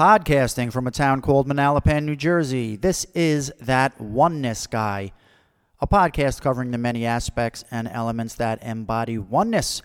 [0.00, 2.74] Podcasting from a town called Manalapan, New Jersey.
[2.74, 5.12] This is That Oneness Guy,
[5.78, 9.82] a podcast covering the many aspects and elements that embody oneness.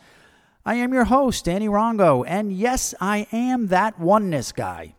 [0.65, 4.96] I am your host, Danny Rongo, and yes, I am that oneness guy.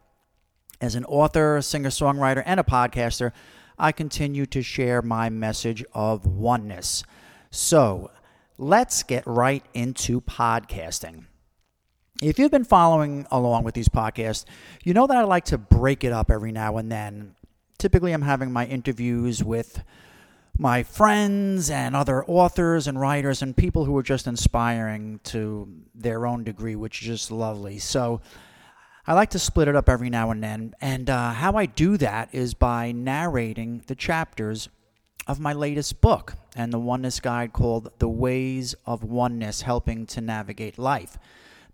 [0.83, 3.33] As an author, singer songwriter, and a podcaster,
[3.79, 7.05] I continue to share my message of oneness.
[7.51, 8.11] So
[8.59, 11.25] let's get right into podcasting.
[12.23, 14.47] If you've been following along with these podcasts,
[14.83, 17.35] you know that I like to break it up every now and then.
[17.79, 19.83] Typically, I'm having my interviews with
[20.59, 26.27] my friends and other authors and writers and people who are just inspiring to their
[26.27, 27.79] own degree, which is just lovely.
[27.79, 28.23] So,
[29.07, 30.75] I like to split it up every now and then.
[30.81, 34.69] And uh, how I do that is by narrating the chapters
[35.27, 40.21] of my latest book and the oneness guide called The WAYZ of Oneness Helping to
[40.21, 41.19] Navigate Life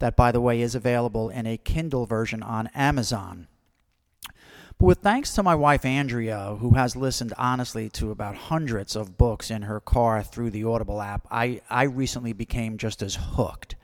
[0.02, 3.46] that, by the way, is available in a Kindle version on Amazon.
[4.76, 9.16] But with thanks to my wife Andrea, who has listened honestly to about hundreds of
[9.16, 13.76] books in her car through the Audible app, I, I recently became just as hooked.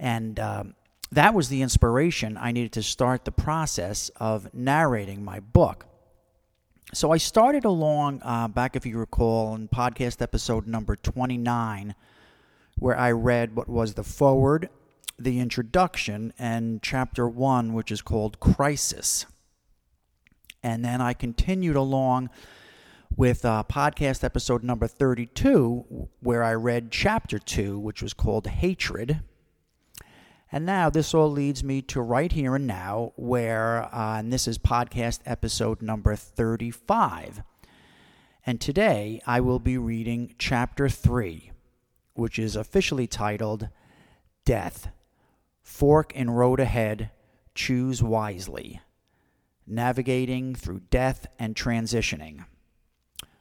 [0.00, 0.74] And um,
[1.12, 5.84] that was the inspiration I needed to start the process of narrating my book.
[6.94, 11.94] So I started along uh, back, if you recall, in podcast episode number 29,
[12.78, 14.70] where I read what was the foreword
[15.18, 19.26] the introduction and chapter one, which is called Crisis.
[20.62, 22.30] And then I continued along
[23.14, 29.20] with uh, podcast episode number 32, where I read chapter two, which was called Hatred.
[30.52, 34.46] And now this all leads me to right here and now, where, uh, and this
[34.46, 37.42] is podcast episode number 35.
[38.44, 41.50] And today I will be reading chapter 3,
[42.14, 43.68] which is officially titled
[44.44, 44.88] Death
[45.66, 47.10] Fork and road ahead,
[47.52, 48.80] choose wisely.
[49.66, 52.46] Navigating through death and transitioning.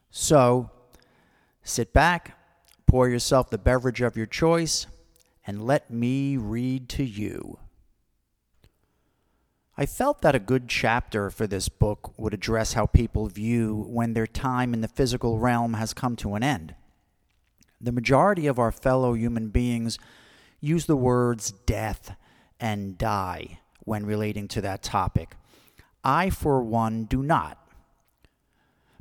[0.10, 0.72] So,
[1.64, 2.36] sit back,
[2.88, 4.88] pour yourself the beverage of your choice,
[5.46, 7.60] and let me read to you.
[9.78, 14.14] I felt that a good chapter for this book would address how people view when
[14.14, 16.74] their time in the physical realm has come to an end.
[17.80, 20.00] The majority of our fellow human beings
[20.66, 22.16] use the words death
[22.60, 25.36] and die when relating to that topic.
[26.04, 27.58] I, for one, do not.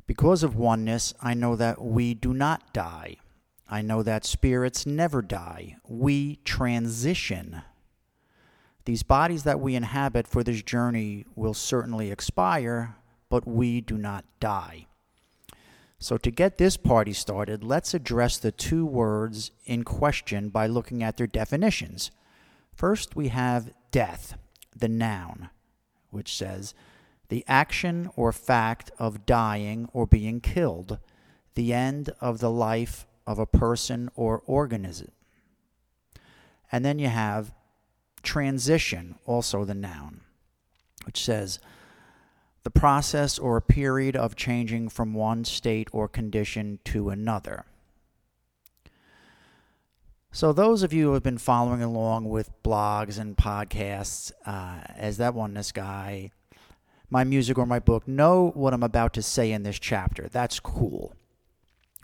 [0.07, 3.17] Because of oneness, I know that we do not die.
[3.67, 5.77] I know that spirits never die.
[5.87, 7.63] We transition.
[8.85, 12.95] These bodies that we inhabit for this journey will certainly expire,
[13.29, 14.85] but we do not die.
[16.05, 21.01] So, to get this party started, let's address the two words in question by looking
[21.01, 22.11] at their definitions.
[22.75, 24.37] First, we have death,
[24.75, 25.49] the noun,
[26.11, 26.75] which says
[27.29, 30.99] the action or fact of dying or being killed,
[31.55, 35.09] the end of the life of a person or organism.
[36.71, 37.51] And then you have
[38.21, 40.21] transition, also the noun,
[41.07, 41.57] which says
[42.65, 47.63] the process or period of changing from one state or condition to another.
[50.31, 55.17] So, those of you who have been following along with blogs and podcasts, uh, as
[55.17, 56.31] that oneness guy,
[57.11, 60.27] my music or my book, know what I'm about to say in this chapter.
[60.27, 61.13] That's cool.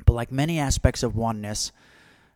[0.06, 1.72] But, like many aspects of oneness,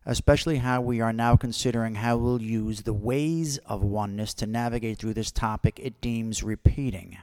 [0.03, 4.97] especially how we are now considering how we'll use the ways of oneness to navigate
[4.97, 7.19] through this topic, it deems repeating.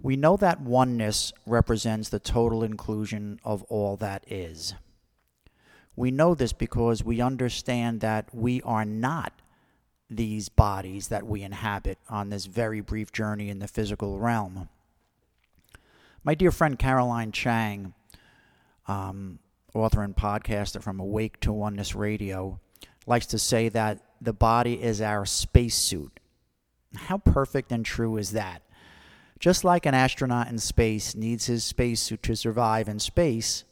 [0.00, 4.74] We know that oneness represents the total inclusion of all that is.
[5.96, 9.32] We know this because we understand that we are not
[10.08, 14.68] these bodies that we inhabit on this very brief journey in the physical realm.
[16.22, 17.94] My dear friend Caroline Chang,
[18.86, 19.40] um,
[19.74, 22.60] author and podcaster from Awake to Oneness Radio,
[23.06, 26.20] likes to say that the body is our spacesuit.
[26.94, 28.62] How perfect and true is that?
[29.38, 33.64] Just like an astronaut in space needs his spacesuit to survive in space,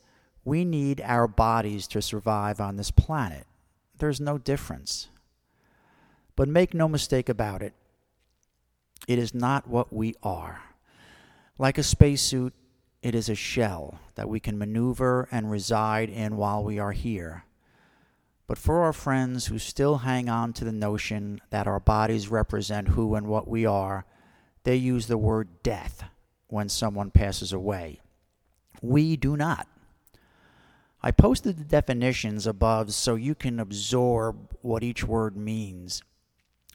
[0.45, 3.47] we need our bodies to survive on this planet.
[3.99, 5.09] There's no difference.
[6.37, 7.75] But make no mistake about it,
[9.09, 10.61] it is not what we are.
[11.59, 12.53] Like a spacesuit,
[13.03, 17.45] it is a shell that we can maneuver and reside in while we are here.
[18.47, 22.89] But for our friends who still hang on to the notion that our bodies represent
[22.89, 24.07] who and what we are,
[24.67, 26.03] they use the word death
[26.49, 28.01] when someone passes away.
[28.83, 29.69] We do not.
[31.01, 36.03] I posted the definitions above so you can absorb what each word means.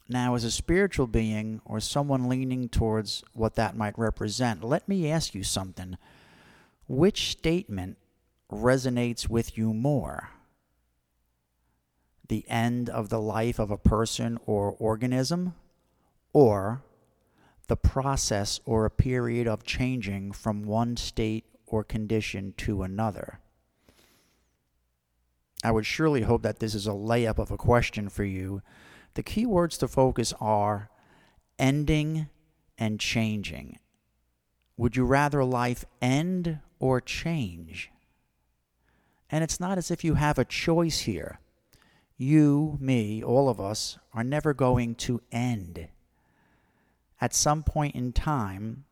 [0.08, 5.10] Now, as a spiritual being or someone leaning towards what that might represent, let me
[5.10, 5.98] ask you something.
[6.88, 7.98] Which statement
[8.50, 10.30] resonates with you more?
[12.26, 15.54] The end of the life of a person or organism,
[16.32, 16.80] or
[17.68, 23.40] the process or a period of changing from one state or condition to another?
[25.64, 28.62] I would surely hope that this is a layup of a question for you.
[29.14, 30.90] The key words to focus are
[31.58, 32.28] ending
[32.76, 33.78] and changing.
[34.76, 37.90] Would you rather life end or change?
[39.30, 41.38] And it's not as if you have a choice here.
[42.16, 45.88] You, me, all of us are never going to end.
[47.22, 48.84] At some point in time,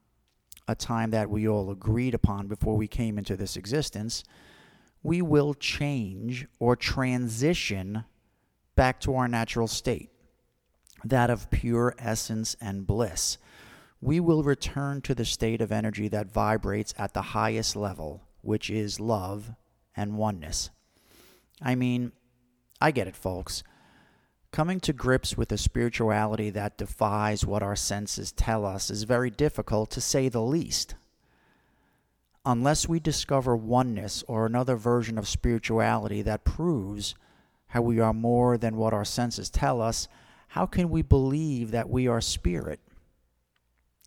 [0.69, 4.23] a time that we all agreed upon before we came into this existence,
[5.03, 8.05] we will change or transition
[8.77, 10.11] back to our natural state,
[11.03, 13.37] that of pure essence and bliss.
[14.00, 18.71] We will return to the state of energy that vibrates at the highest level, which
[18.71, 19.50] is love
[19.97, 20.71] and oneness.
[21.61, 22.12] I mean,
[22.81, 23.65] I get it, folks.
[24.52, 29.31] Coming to grips with a spirituality that defies what our senses tell us is very
[29.31, 30.94] difficult, to say the least
[32.44, 37.14] unless we discover oneness or another version of spirituality that proves
[37.69, 40.08] how we are more than what our senses tell us,
[40.49, 42.81] how can we believe that we are spirit?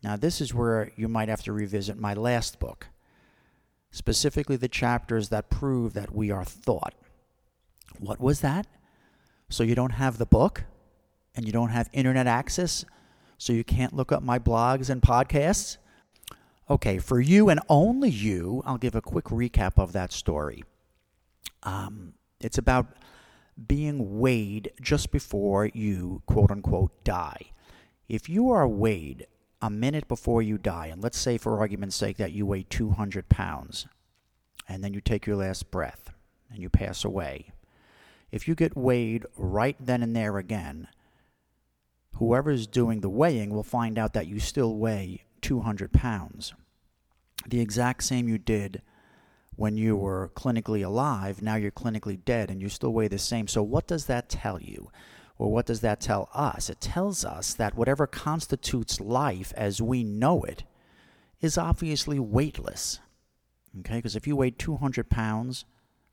[0.02, 2.88] Now, this is where you might have to revisit my last book,
[3.90, 6.94] specifically the chapters that prove that we are thought.
[7.98, 8.66] What was that?
[9.48, 10.64] So, you don't have the book
[11.34, 12.84] and you don't have internet access,
[13.38, 15.78] so you can't look up my blogs and podcasts?
[16.70, 20.64] Okay, for you and only you, I'll give a quick recap of that story.
[21.62, 22.86] Um, it's about
[23.66, 27.52] being weighed just before you, quote unquote, die.
[28.08, 29.26] If you are weighed
[29.60, 33.28] a minute before you die, and let's say for argument's sake that you weigh 200
[33.28, 33.86] pounds,
[34.68, 36.12] and then you take your last breath
[36.50, 37.52] and you pass away,
[38.34, 40.88] if you get weighed right then and there again,
[42.16, 46.52] whoever's doing the weighing will find out that you still weigh 200 pounds.
[47.46, 48.82] The exact same you did
[49.54, 53.46] when you were clinically alive, now you're clinically dead and you still weigh the same.
[53.46, 54.90] So, what does that tell you?
[55.38, 56.68] Or what does that tell us?
[56.68, 60.64] It tells us that whatever constitutes life as we know it
[61.40, 62.98] is obviously weightless.
[63.78, 63.96] Okay?
[63.96, 65.66] Because if you weigh 200 pounds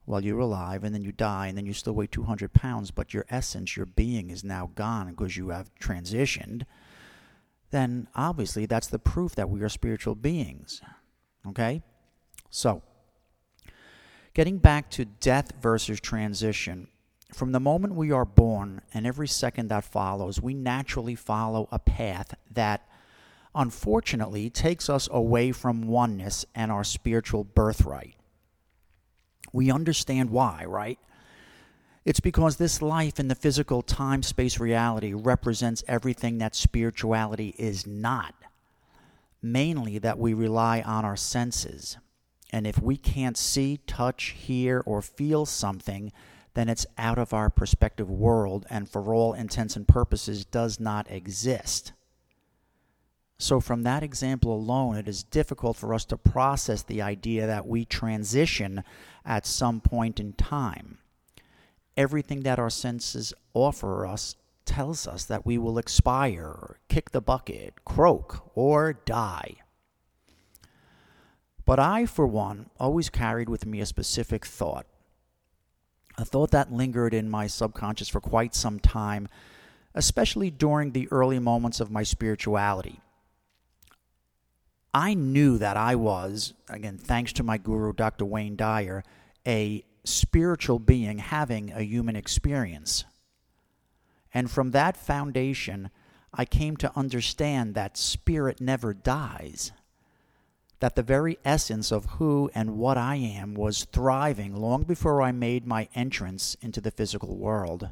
[0.05, 3.13] while you're alive and then you die and then you still weigh 200 pounds, but
[3.13, 6.63] your essence, your being is now gone because you have transitioned,
[7.71, 10.81] then obviously that's the proof that we are spiritual beings.
[11.47, 11.81] Okay?
[12.49, 12.81] So,
[14.33, 16.87] getting back to death versus transition,
[17.33, 21.79] from the moment we are born and every second that follows, we naturally follow a
[21.79, 22.87] path that
[23.55, 28.15] unfortunately takes us away from oneness and our spiritual birthright.
[29.51, 30.99] We understand why, right?
[32.03, 37.85] It's because this life in the physical time space reality represents everything that spirituality is
[37.85, 38.33] not.
[39.41, 41.97] Mainly that we rely on our senses.
[42.51, 46.11] And if we can't see, touch, hear, or feel something,
[46.53, 51.09] then it's out of our perspective world and for all intents and purposes does not
[51.09, 51.93] exist.
[53.37, 57.65] So, from that example alone, it is difficult for us to process the idea that
[57.65, 58.83] we transition
[59.25, 60.97] at some point in time
[61.97, 64.35] everything that our senses offer us
[64.65, 69.55] tells us that we will expire, kick the bucket, croak, or die.
[71.65, 74.85] But I, for one, always carried with me a specific thought,
[76.17, 79.27] a thought that lingered in my subconscious for quite some time,
[79.93, 82.99] especially during the early moments of my spirituality.
[84.93, 88.25] I knew that I was, again, thanks to my guru, Dr.
[88.25, 89.03] Wayne Dyer,
[89.47, 93.05] a spiritual being having a human experience.
[94.33, 95.91] And from that foundation,
[96.33, 99.71] I came to understand that spirit never dies.
[100.79, 105.31] That the very essence of who and what I am was thriving long before I
[105.31, 107.89] made my entrance into the physical world.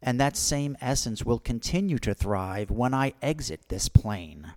[0.00, 4.54] And that same essence will continue to thrive when I exit this plane.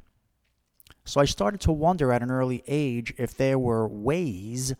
[1.07, 4.73] So I started to wonder at an early age if there were ways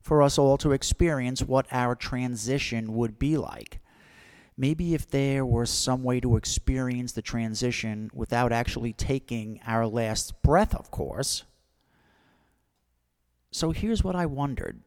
[0.00, 3.78] for us all to experience what our transition would be like.
[4.56, 10.42] Maybe if there were some way to experience the transition without actually taking our last
[10.42, 11.44] breath, of course.
[13.52, 14.80] So here's what I wondered.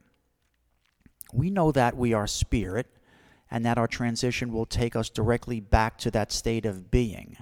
[1.32, 2.88] We know that we are spirit
[3.50, 7.38] and that our transition will take us directly back to that state of being.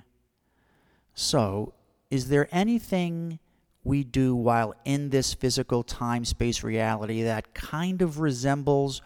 [1.16, 1.74] So,
[2.12, 3.40] is there anything
[3.84, 9.02] we do while in this physical time space reality that kind of resembles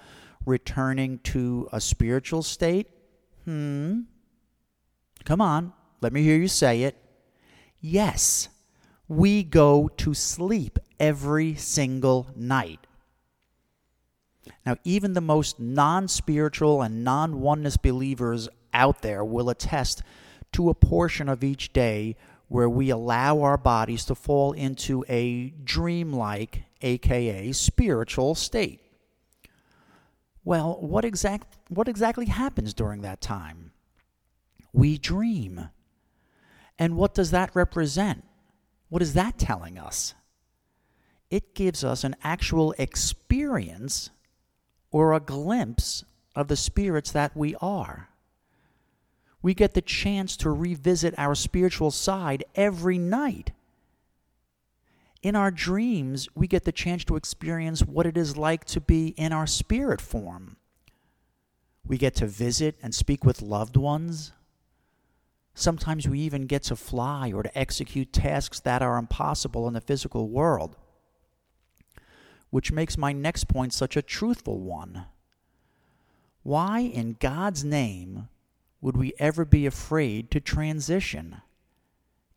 [0.46, 2.88] returning to a spiritual state?
[3.46, 4.02] Hmm.
[5.24, 5.72] Come on,
[6.02, 6.98] let me hear you say it.
[7.80, 8.50] Yes,
[9.08, 12.80] we go to sleep every single night.
[14.66, 20.02] Now, even the most non spiritual and non oneness believers out there will attest
[20.54, 22.16] to a portion of each day
[22.48, 28.82] where we allow our bodies to fall into a dreamlike, aka spiritual state.
[30.44, 33.72] Well, what, exact, what exactly happens during that time?
[34.74, 35.70] We dream.
[36.78, 38.24] And what does that represent?
[38.90, 40.14] What is that telling us?
[41.32, 44.12] It gives us an actual experience
[44.92, 48.10] or a glimpse of the spirits that we are
[49.46, 53.52] we get the chance to revisit our spiritual side every night.
[55.22, 59.10] In our dreams, we get the chance to experience what it is like to be
[59.10, 60.58] in our spirit form.
[61.86, 64.32] We get to visit and speak with loved ones.
[65.54, 69.80] Sometimes we even get to fly or to execute tasks that are impossible in the
[69.80, 70.76] physical world.
[72.50, 75.06] Which makes my next point such a truthful one.
[76.42, 78.28] Why, in God's name,
[78.86, 81.38] would we ever be afraid to transition?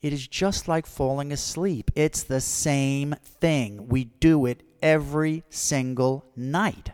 [0.01, 1.91] It is just like falling asleep.
[1.95, 3.87] It's the same thing.
[3.89, 6.93] We do it every single night.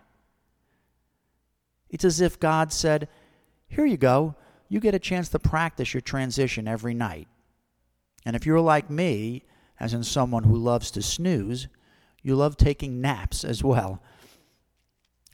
[1.88, 3.06] It's as if God said,
[3.68, 4.34] Here you go.
[4.68, 7.28] You get a chance to practice your transition every night.
[8.26, 9.44] And if you're like me,
[9.78, 11.68] as in someone who loves to snooze,
[12.24, 14.02] you love taking naps as well.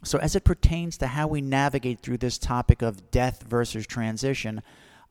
[0.03, 4.63] So, as it pertains to how we navigate through this topic of death versus transition,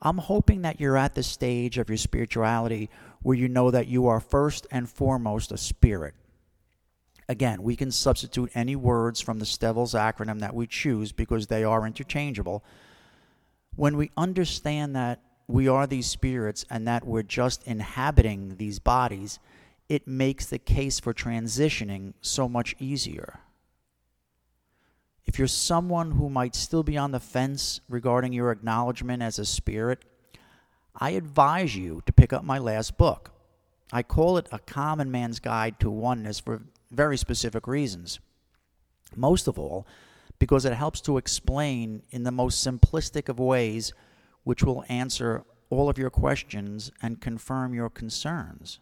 [0.02, 2.90] I'm hoping that you're at the stage of your spirituality
[3.22, 6.14] where you know that you are first and foremost a spirit.
[7.28, 11.62] Again, we can substitute any words from the Stevels acronym that we choose because they
[11.62, 12.64] are interchangeable.
[13.76, 19.38] When we understand that we are these spirits and that we're just inhabiting these bodies,
[19.88, 23.40] it makes the case for transitioning so much easier
[25.30, 29.44] if you're someone who might still be on the fence regarding your acknowledgement as a
[29.44, 30.04] spirit,
[30.92, 33.30] I advise you to pick up my last book.
[33.92, 38.18] I call it A Common Man's Guide to Oneness for very specific reasons.
[39.14, 39.86] Most of all,
[40.40, 43.92] because it helps to explain in the most simplistic of ways,
[44.42, 48.80] which will answer all of your questions and confirm your concerns.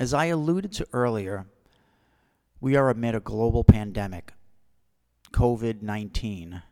[0.00, 1.46] As I alluded to earlier,
[2.62, 4.34] we are amid a global pandemic,
[5.32, 6.62] COVID 19.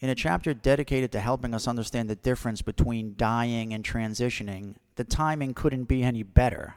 [0.00, 5.04] In a chapter dedicated to helping us understand the difference between dying and transitioning, the
[5.04, 6.74] timing couldn't be any better.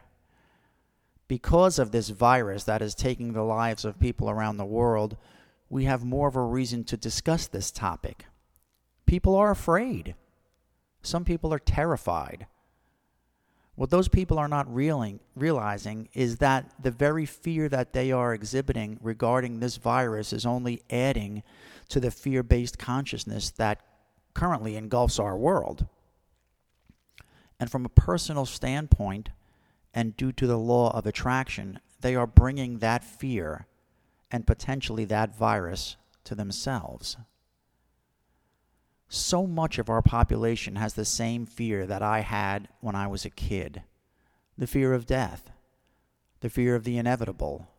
[1.28, 5.18] Because of this virus that is taking the lives of people around the world,
[5.70, 8.28] we have more of a reason to discuss this topic.
[9.06, 10.16] People are afraid.
[11.02, 12.48] Some people are terrified.
[13.80, 18.34] What those people are not reeling, realizing is that the very fear that they are
[18.34, 21.44] exhibiting regarding this virus is only adding
[21.88, 23.82] to the fear based consciousness that
[24.34, 25.88] currently engulfs our world.
[27.58, 29.30] And from a personal standpoint,
[29.94, 33.66] and due to the law of attraction, they are bringing that fear
[34.30, 35.96] and potentially that virus
[36.26, 37.16] to themselves
[39.10, 43.26] so much of our population has the same fear that I had when I was
[43.26, 43.82] a kid
[44.56, 45.52] the fear of death,
[46.42, 47.70] the fear of the inevitable.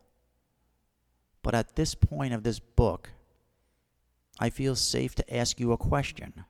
[1.42, 3.10] But at this point of this book,
[4.38, 6.46] I feel safe to ask you a question.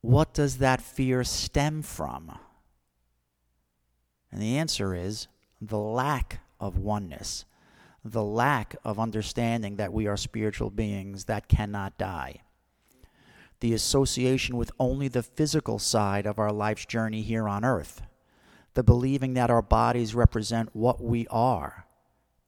[0.00, 2.36] What does that fear stem from?
[4.32, 5.28] And the answer is
[5.60, 7.44] the lack of oneness,
[8.04, 12.42] the lack of understanding that we are spiritual beings that cannot die
[13.60, 18.02] the association with only the physical side of our life's journey here on earth,
[18.74, 21.86] the believing that our bodies represent what we are,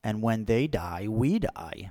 [0.04, 1.90] and when they die, we die.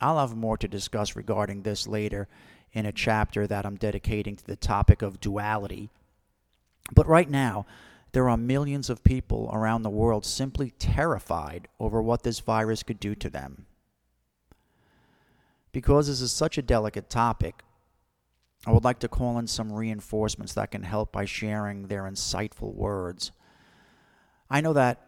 [0.00, 2.28] I'll have more to discuss regarding this later
[2.72, 5.90] in a chapter that I'm dedicating to the topic of duality.
[6.92, 7.66] But right now,
[8.10, 12.98] there are millions of people around the world simply terrified over what this virus could
[12.98, 13.66] do to them.
[15.72, 17.62] Because this is such a delicate topic,
[18.66, 22.74] I would like to call in some reinforcements that can help by sharing their insightful
[22.74, 23.32] words.
[24.48, 25.00] I know that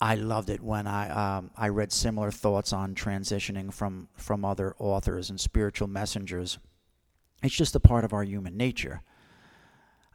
[0.00, 4.74] I loved it when I um, I read similar thoughts on transitioning from from other
[4.78, 6.58] authors and spiritual messengers.
[7.42, 9.02] It's just a part of our human nature.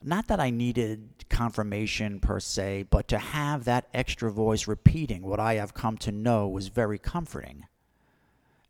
[0.01, 5.39] Not that I needed confirmation per se, but to have that extra voice repeating what
[5.39, 7.65] I have come to know was very comforting.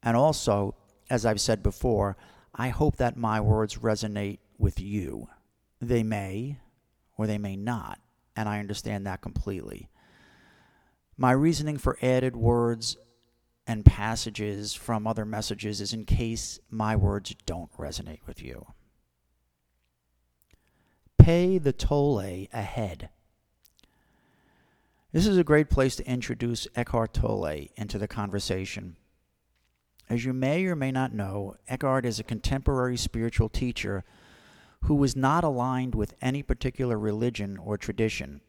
[0.02, 0.76] And also,
[1.10, 2.18] as I've said before,
[2.54, 5.28] I hope that my words resonate with you.
[5.82, 6.60] They may
[7.18, 8.00] or they may not,
[8.36, 9.90] and I understand that completely.
[11.18, 12.98] My reasoning for added words
[13.68, 18.68] and passages from other messages is in case my words don't resonate with you.
[21.18, 23.10] Pay the toll ahead.
[25.12, 28.98] This is a great place to introduce Eckhart Tolle into the conversation.
[30.10, 34.04] As you may or may not know, Eckhart is a contemporary spiritual teacher
[34.84, 38.42] who was not aligned with any particular religion or tradition.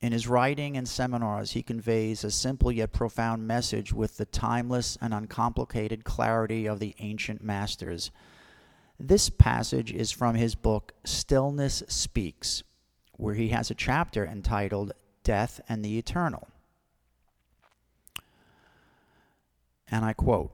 [0.00, 4.98] In his writing and seminars, he conveys a simple yet profound message with the timeless
[5.00, 8.10] and uncomplicated clarity of the ancient masters.
[8.98, 12.64] This passage is from his book Stillness Speaks,
[13.16, 16.48] where he has a chapter entitled Death and the Eternal.
[19.88, 20.52] And I quote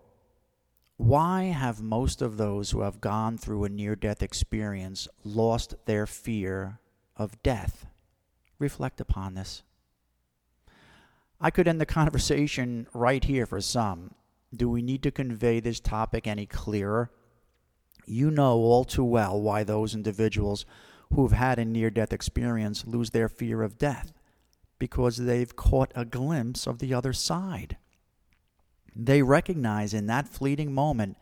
[1.03, 6.07] Why have most of those who have gone through a near death experience lost their
[6.07, 6.79] fear
[7.17, 7.87] of death?
[8.59, 9.63] reflect upon this.
[11.41, 14.15] I could end the conversation right here for some.
[14.55, 17.11] Do we need to convey this topic any clearer?
[18.05, 20.67] You know all too well why those individuals
[21.15, 24.13] who have had a near death experience lose their fear of death
[24.79, 27.79] because they've caught a glimpse of the other side.
[28.95, 31.17] They recognize in that fleeting moment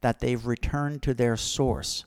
[0.00, 2.04] that they've returned to their source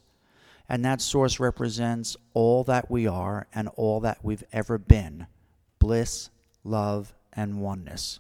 [0.70, 5.27] and that source represents all that we are and all that we've ever been
[5.79, 6.29] bliss,
[6.63, 8.20] love, and oneness.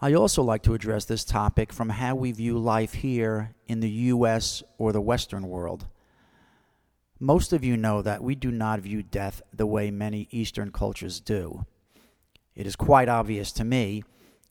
[0.00, 3.90] I also like to address this topic from how we view life here in the
[3.90, 4.62] U.S.
[4.76, 5.86] or the Western world.
[7.20, 11.20] Most of you know that we do not view death the way many Eastern cultures
[11.20, 11.64] do.
[12.54, 14.04] It is quite obvious to me,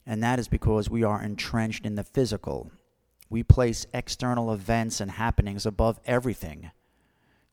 [0.07, 2.71] and that is because we are entrenched in the physical,
[3.29, 6.71] we place external events and happenings above everything.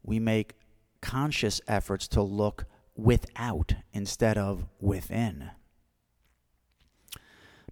[0.04, 0.54] We make
[1.00, 5.50] conscious efforts to look without instead of within.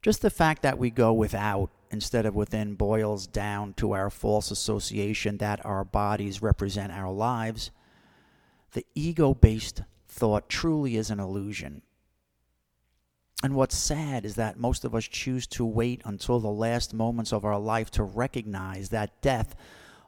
[0.03, 4.51] Just the fact that we go without instead of within boils down to our false
[4.51, 7.71] association that our bodies represent our lives.
[8.73, 11.83] The ego based thought truly is an illusion.
[13.43, 17.33] And what's sad is that most of us choose to wait until the last moments
[17.33, 19.57] of our life to recognize that death,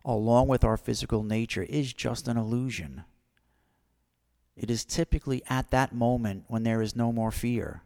[0.05, 3.03] along with our physical nature, is just an illusion.
[4.57, 7.83] It is typically at that moment when there is no more fear.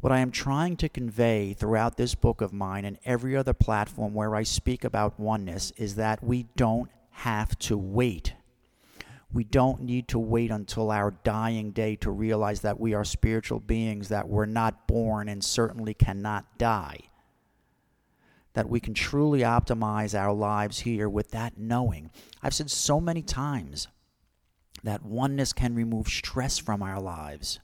[0.00, 4.12] What I am trying to convey throughout this book of mine and every other platform
[4.12, 8.34] where I speak about oneness is that we don't have to wait
[9.32, 13.60] we don't need to wait until our dying day to realize that we are spiritual
[13.60, 16.98] beings, that we're not born and certainly cannot die.
[18.52, 22.10] That we can truly optimize our lives here with that knowing.
[22.42, 23.88] I've said so many times
[24.82, 27.60] that oneness can remove stress from our lives.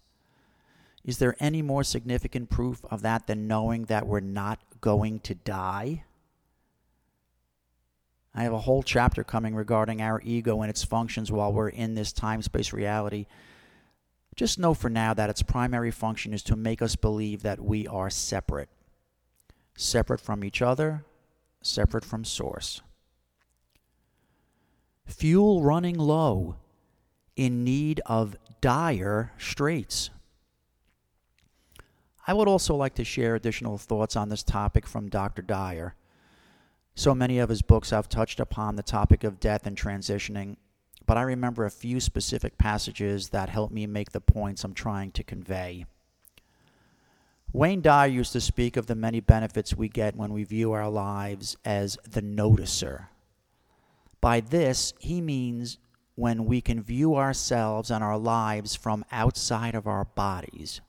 [1.04, 5.34] Is there any more significant proof of that than knowing that we're not going to
[5.34, 6.04] die?
[8.38, 11.96] I have a whole chapter coming regarding our ego and its functions while we're in
[11.96, 13.26] this time space reality.
[14.36, 17.88] Just know for now that its primary function is to make us believe that we
[17.88, 18.68] are separate.
[19.76, 21.04] Separate from each other,
[21.62, 22.80] separate from source.
[25.04, 26.54] Fuel running low,
[27.34, 30.10] in need of dire straits.
[32.28, 35.42] I would also like to share additional thoughts on this topic from Dr.
[35.42, 35.96] Dyer.
[36.98, 40.56] So many of his books have touched upon the topic of death and transitioning,
[41.06, 45.12] but I remember a few specific passages that help me make the points I'm trying
[45.12, 45.86] to convey.
[47.52, 50.90] Wayne Dyer used to speak of the many benefits we get when we view our
[50.90, 53.06] lives as the noticer.
[54.20, 55.78] By this, he means
[56.16, 60.80] when we can view ourselves and our lives from outside of our bodies.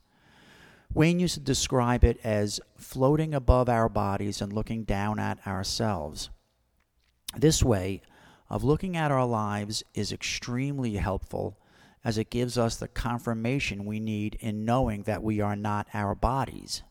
[0.93, 6.29] Wayne used to describe it as floating above our bodies and looking down at ourselves.
[7.37, 8.01] This way
[8.49, 11.59] of looking at our lives is extremely helpful
[12.03, 16.15] as it gives us the confirmation we need in knowing that we are not our
[16.15, 16.81] bodies.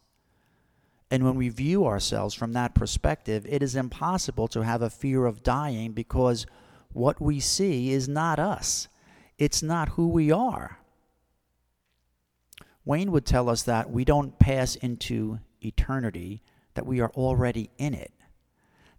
[1.11, 5.25] And when we view ourselves from that perspective, it is impossible to have a fear
[5.25, 6.47] of dying because
[6.93, 8.89] what we see is not us.
[9.39, 10.79] It's not who we are.
[12.89, 17.93] Wayne would tell us that we don't pass into eternity, that we are already in
[17.93, 18.15] it,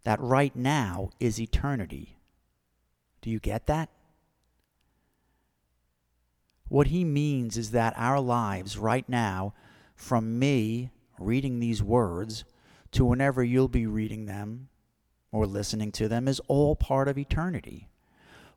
[0.03, 2.19] that right now is eternity.
[3.23, 3.89] Do you get that?
[6.67, 9.55] What he means is that our lives right now,
[9.95, 12.45] from me reading these words
[12.91, 14.69] to whenever you'll be reading them
[15.31, 17.89] or listening to them, is all part of eternity.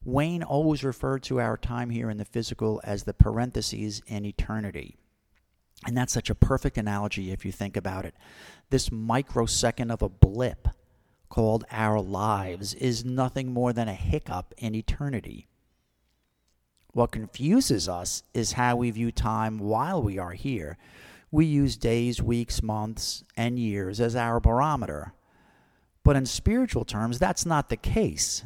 [0.05, 4.99] Wayne always referred to our time here in the physical as the parentheses in eternity.
[5.87, 8.14] And that's such a perfect analogy if you think about it.
[8.71, 10.68] This microsecond of a blip
[11.29, 15.49] called our lives is nothing more than a hiccup in eternity.
[16.92, 20.77] What confuses us is how we view time while we are here.
[21.31, 25.14] We use days, weeks, months, and years as our barometer.
[26.05, 28.45] But in spiritual terms, that's not the case.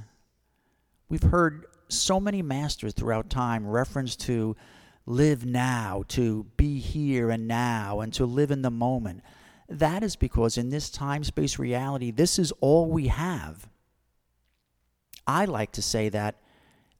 [1.09, 4.57] We've heard so many masters throughout time reference to
[5.07, 9.23] live now, to be here and now, and to live in the moment.
[9.69, 13.69] That is because in this time space reality, this is all we have.
[15.27, 16.37] I like to say that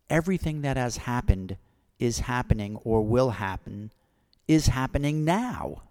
[0.09, 1.57] everything that has happened
[1.99, 3.93] is happening or will happen
[4.47, 5.83] is happening now.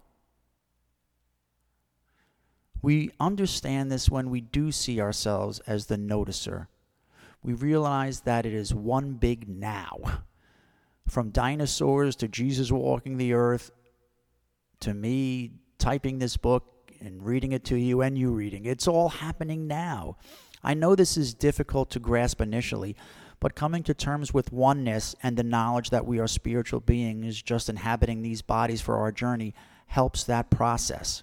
[2.82, 6.68] We understand this when we do see ourselves as the noticer.
[7.42, 10.22] We realize that it is one big now.
[11.06, 13.70] From dinosaurs to Jesus walking the earth
[14.80, 18.64] to me typing this book and reading it to you and you reading.
[18.64, 20.16] It's all happening now.
[20.62, 22.96] I know this is difficult to grasp initially,
[23.38, 27.68] but coming to terms with oneness and the knowledge that we are spiritual beings just
[27.68, 29.54] inhabiting these bodies for our journey
[29.86, 31.22] helps that process.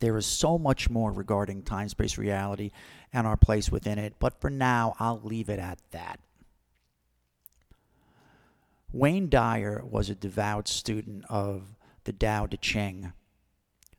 [0.00, 2.72] There is so much more regarding time space reality
[3.12, 6.18] and our place within it, but for now, I'll leave it at that.
[8.94, 13.14] Wayne Dyer was a devout student of the Tao Te Ching,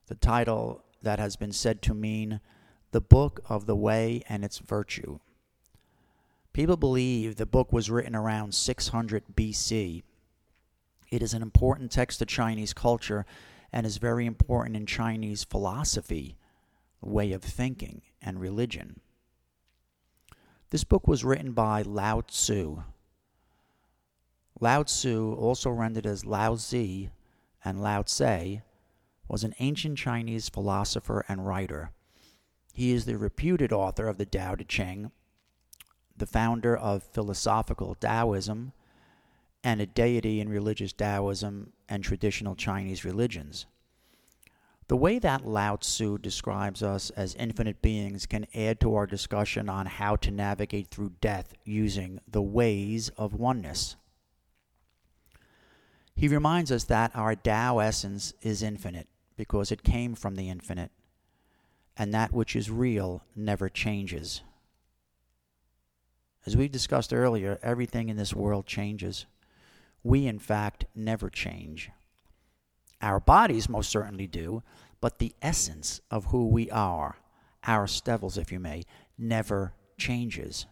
[0.05, 2.39] the title that has been said to mean
[2.91, 5.17] the book of the way and its virtue.
[6.53, 10.03] People believe the book was written around 600 BC.
[11.09, 13.25] It is an important text to Chinese culture
[13.71, 16.37] and is very important in Chinese philosophy,
[17.01, 18.99] way of thinking, and religion.
[20.69, 22.83] This book was written by Lao Tzu.
[24.59, 27.09] Lao Tzu, also rendered as Lao Zi
[27.65, 28.61] and Lao Tse,
[29.27, 31.91] was an ancient Chinese philosopher and writer.
[32.73, 35.11] He is the reputed author of the Tao Te Ching
[36.15, 38.71] the founder of philosophical Taoism
[39.63, 43.65] and a deity in religious Taoism and traditional Chinese religions.
[44.89, 49.69] The way that Lao Tzu describes us as infinite beings can add to our discussion
[49.69, 53.95] on how to navigate through death using the ways of oneness.
[56.15, 60.91] He reminds us that our Tao essence is infinite because it came from the infinite,
[61.97, 64.41] and that which is real never changes.
[66.45, 69.25] As we discussed earlier, everything in this world changes.
[70.03, 71.89] We, in fact, never change.
[73.01, 74.63] Our bodies most certainly do,
[75.01, 77.17] but the essence of who we are,
[77.65, 78.83] our stevels, if you may,
[79.17, 80.65] never changes.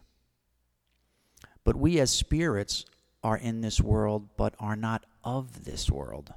[1.64, 2.84] But we as spirits
[3.22, 6.32] are in this world, but are not of this world.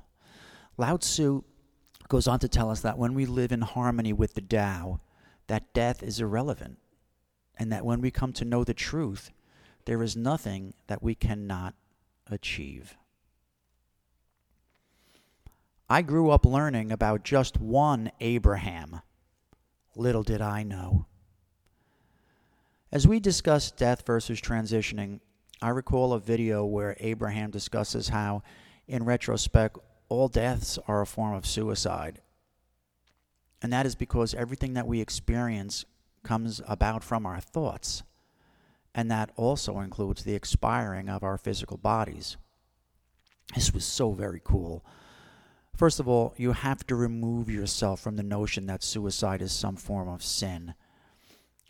[0.77, 1.43] Lao Tzu
[2.07, 4.99] goes on to tell us that when we live in harmony with the Tao,
[5.47, 6.77] that death is irrelevant
[7.57, 9.31] and that when we come to know the truth,
[9.85, 11.75] there is nothing that we cannot
[12.27, 12.97] achieve.
[15.89, 19.01] I grew up learning about just one Abraham.
[19.95, 21.05] Little did I know.
[22.91, 25.19] As we discuss death versus transitioning,
[25.61, 28.41] I recall a video where Abraham discusses how,
[28.87, 29.77] in retrospect,
[30.09, 32.21] all deaths are a form of suicide.
[33.61, 35.85] And that is because everything that we experience
[36.23, 38.03] comes about from our thoughts,
[38.93, 42.37] and that also includes the expiring of our physical bodies.
[43.53, 44.83] This was so very cool.
[45.75, 49.75] First of all, you have to remove yourself from the notion that suicide is some
[49.75, 50.73] form of sin.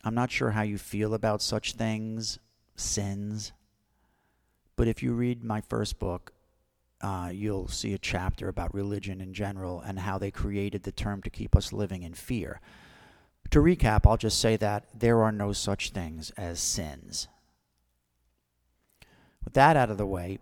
[0.04, 2.38] I'm not sure how you feel about such things,
[2.76, 3.52] sins,
[4.76, 6.32] but if you read my first book,
[7.00, 11.22] uh, you'll see a chapter about religion in general and how they created the term
[11.22, 12.60] to keep us living in fear.
[13.50, 17.28] To recap, I'll just say that there are no such things as sins.
[19.44, 20.38] With that out of the way,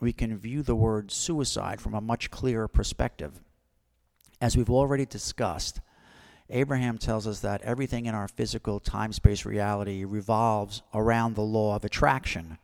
[0.00, 3.40] we can view the word suicide from a much clearer perspective.
[4.40, 5.80] As we've already discussed,
[6.50, 11.74] Abraham tells us that everything in our physical time space reality revolves around the law
[11.74, 12.58] of attraction.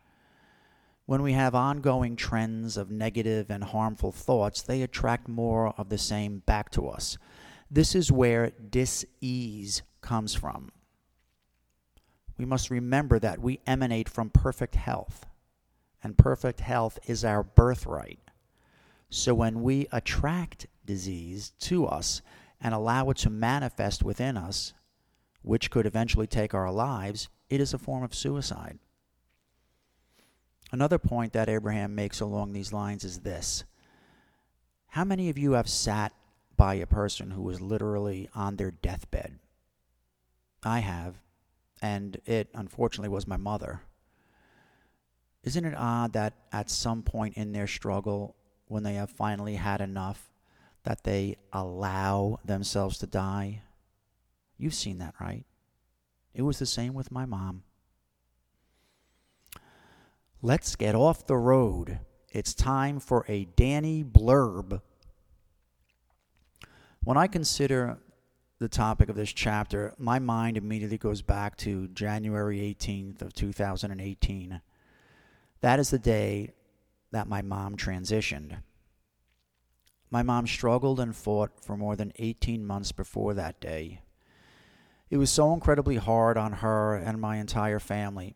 [1.05, 5.99] When we have ongoing trends of negative and harmful thoughts, they attract more of the
[5.99, 7.19] same back to us.
[7.71, 10.71] This is where dis-ease comes from.
[12.39, 15.27] We must remember that we emanate from perfect health,
[16.03, 18.21] and perfect health is our birthright.
[19.11, 22.23] So when we attract disease to us
[22.61, 24.73] and allow it to manifest within us,
[25.43, 28.79] which could eventually take our lives, it is a form of suicide.
[30.73, 33.65] Another point that Abraham makes along these lines is this
[34.89, 36.15] How many of you have sat
[36.57, 39.39] by a person who was literally on their deathbed?
[40.65, 41.17] I have,
[41.83, 43.83] and it unfortunately was my mother.
[45.43, 48.37] Isn't it odd that at some point in their struggle,
[48.69, 50.31] when they have finally had enough,
[50.85, 53.63] that they allow themselves to die?
[54.57, 55.45] You've seen that, right?
[56.33, 57.65] It was the same with my mom.
[60.45, 62.01] Let's get off the road.
[62.33, 64.83] It's time for a Danny blurb.
[67.05, 67.99] When I consider
[68.59, 74.61] the topic of this chapter, my mind immediately goes back to January 18th of 2018.
[75.61, 76.55] That is the day
[77.13, 78.63] that my mom transitioned.
[80.11, 84.01] My mom struggled and fought for more than 18 months before that day.
[85.09, 88.35] It was so incredibly hard on her and my entire family.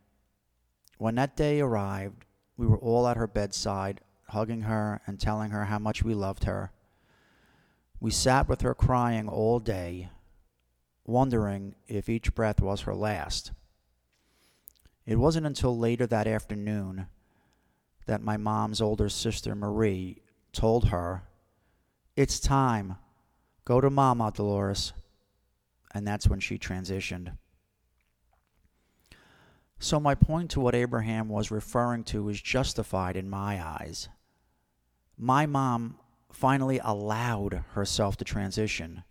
[0.99, 2.25] When that day arrived,
[2.57, 6.45] we were all at her bedside, hugging her and telling her how much we loved
[6.45, 6.73] her.
[8.01, 10.11] We sat with her crying all day,
[11.05, 13.53] wondering if each breath was her last.
[15.05, 17.07] It wasn't until later that afternoon
[18.07, 21.23] that my mom's older sister, Marie, told her,
[22.17, 22.97] It's time.
[23.65, 24.93] Go to Mama, Dolores.
[25.93, 27.37] And that's when she transitioned.
[29.79, 34.09] So, my point to what Abraham was referring to is justified in my eyes.
[35.19, 35.99] My mom
[36.31, 39.05] finally allowed herself to transition.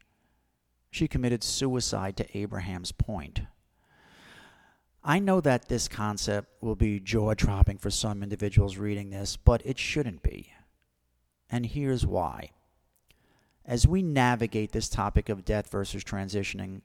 [0.91, 3.41] She committed suicide to Abraham's point.
[5.03, 9.61] I know that this concept will be jaw dropping for some individuals reading this, but
[9.63, 10.51] it shouldn't be.
[11.49, 12.51] And here's why.
[13.63, 16.81] As we navigate this topic of death versus transitioning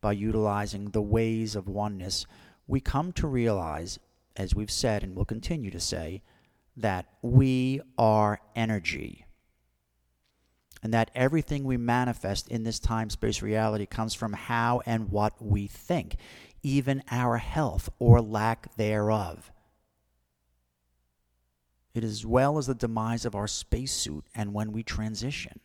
[0.00, 2.26] by utilizing the ways of oneness,
[2.66, 3.98] we come to realize,
[4.36, 6.22] as we've said and will continue to say,
[6.76, 9.26] that we are energy.
[10.82, 15.40] And that everything we manifest in this time space reality comes from how and what
[15.40, 16.16] we think,
[16.62, 19.50] even our health or lack thereof.
[21.94, 25.60] It is as well as the demise of our spacesuit and when we transition.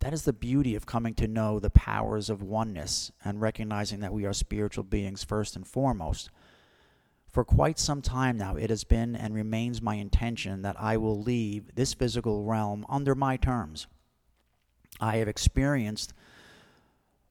[0.00, 4.12] That is the beauty of coming to know the powers of oneness and recognizing that
[4.12, 6.30] we are spiritual beings first and foremost.
[7.30, 11.20] For quite some time now, it has been and remains my intention that I will
[11.20, 13.86] leave this physical realm under my terms.
[15.00, 16.12] I have experienced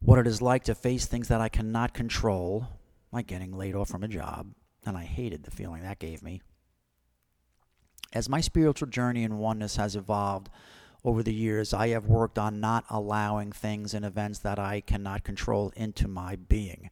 [0.02, 2.68] what it is like to face things that I cannot control,
[3.12, 4.48] like getting laid off from a job,
[4.86, 6.42] and I hated the feeling that gave me.
[8.12, 10.50] As my spiritual journey in oneness has evolved,
[11.06, 15.24] over the years, I have worked on not allowing things and events that I cannot
[15.24, 16.90] control into my being.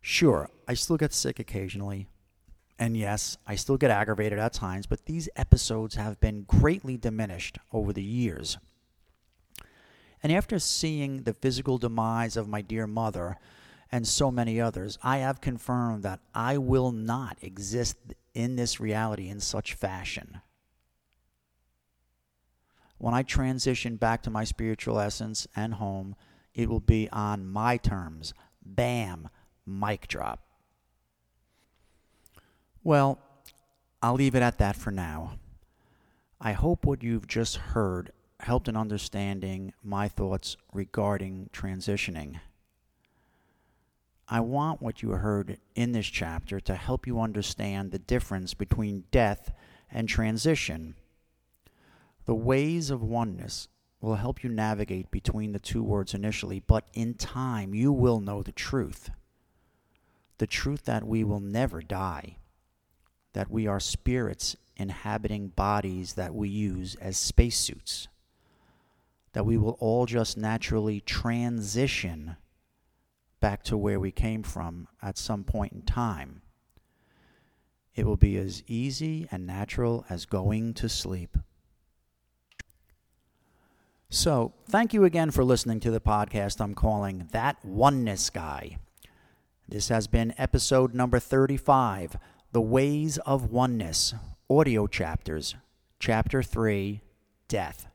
[0.00, 2.08] Sure, I still get sick occasionally.
[2.78, 7.58] And yes, I still get aggravated at times, but these episodes have been greatly diminished
[7.72, 8.56] over the years.
[10.22, 13.36] And after seeing the physical demise of my dear mother
[13.90, 17.96] and so many others, I have confirmed that I will not exist
[18.34, 20.40] in this reality in such fashion
[23.02, 26.14] when I transition back to my spiritual essence and home,
[26.54, 28.32] it will be on my terms.
[28.64, 29.28] Bam,
[29.66, 30.38] mic drop.
[32.84, 33.18] Well,
[34.00, 35.32] I'll leave it at that for now.
[36.40, 42.38] I hope what you've just heard helped in understanding my thoughts regarding transitioning.
[44.28, 49.06] I want what you heard in this chapter to help you understand the difference between
[49.10, 49.52] death
[49.90, 50.94] and transition
[52.24, 53.68] the ways of oneness
[54.00, 58.42] will help you navigate between the two words initially, but in time you will know
[58.42, 59.10] the truth.
[60.38, 62.38] The truth that we will never die,
[63.32, 68.08] that we are spirits inhabiting bodies that we use as spacesuits,
[69.32, 72.36] that we will all just naturally transition
[73.40, 76.42] back to where we came from at some point in time.
[77.94, 81.36] It will be as easy and natural as going to sleep.
[84.14, 88.76] So, thank you again for listening to the podcast I'm calling That Oneness Guy.
[89.66, 92.18] This has been episode number 35
[92.52, 94.12] The WAYZ of Oneness,
[94.50, 95.54] audio chapters,
[95.98, 97.00] Chapter 3
[97.48, 97.86] Death.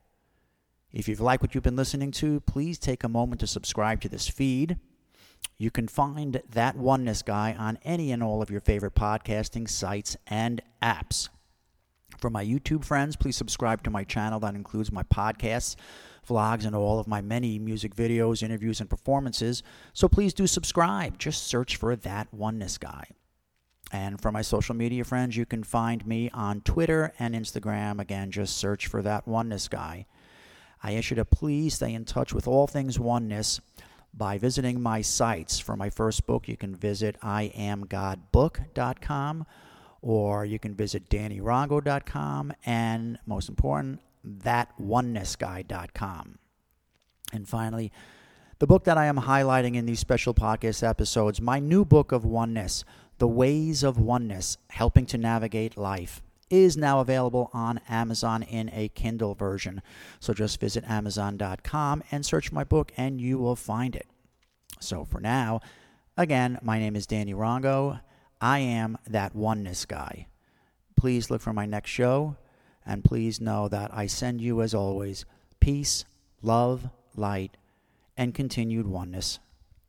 [0.92, 4.08] If you've liked what you've been listening to, please take a moment to subscribe to
[4.08, 4.76] this feed.
[5.56, 10.16] You can find that Oneness Guy on any and all of your favorite podcasting sites
[10.26, 11.28] and apps.
[12.18, 15.76] For my YouTube friends, please subscribe to my channel that includes my podcasts,
[16.28, 19.62] vlogs, and all of my many music videos, interviews, and performances.
[19.92, 21.18] So please do subscribe.
[21.18, 23.08] Just search for that Oneness Guy.
[23.90, 28.00] And for my social media friends, you can find me on Twitter and Instagram.
[28.00, 30.06] Again, just search for that Oneness Guy.
[30.82, 33.60] I ask you to please stay in touch with all things oneness
[34.14, 35.58] by visiting my sites.
[35.58, 39.46] For my first book, you can visit iamgodbook.com
[40.00, 46.38] or you can visit dannyrongo.com and most important, thatonenessguy.com.
[47.32, 47.92] And finally,
[48.58, 52.24] the book that I am highlighting in these special podcast episodes, my new book of
[52.24, 52.84] oneness,
[53.18, 58.88] The WAYZ of Oneness Helping to Navigate Life is now available on Amazon in a
[58.88, 59.82] Kindle version.
[60.18, 64.06] So just visit Amazon.com and search my book, and you will find it.
[64.80, 65.60] So for now,
[66.16, 68.00] again, my name is Danny Rongo.
[68.40, 70.26] I am that oneness guy.
[70.96, 72.36] Please look for my next show,
[72.88, 75.26] and please know that I send you, as always,
[75.60, 76.06] peace,
[76.40, 77.58] love, light,
[78.16, 79.38] and continued oneness.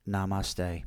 [0.07, 0.83] Namaste.